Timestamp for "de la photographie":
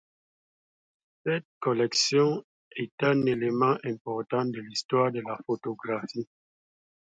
5.11-6.27